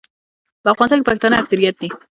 [0.63, 1.89] په افغانستان کې پښتانه اکثریت دي.